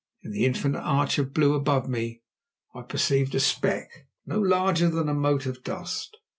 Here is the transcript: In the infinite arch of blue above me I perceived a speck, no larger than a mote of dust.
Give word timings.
In 0.23 0.31
the 0.31 0.45
infinite 0.45 0.79
arch 0.79 1.19
of 1.19 1.31
blue 1.31 1.53
above 1.53 1.87
me 1.87 2.23
I 2.73 2.81
perceived 2.81 3.35
a 3.35 3.39
speck, 3.39 4.07
no 4.25 4.39
larger 4.41 4.89
than 4.89 5.07
a 5.07 5.13
mote 5.13 5.45
of 5.45 5.63
dust. 5.63 6.17